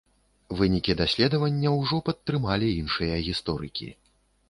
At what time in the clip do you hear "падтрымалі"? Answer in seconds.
2.09-2.73